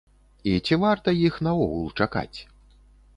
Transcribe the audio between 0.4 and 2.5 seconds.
І ці варта іх наогул чакаць?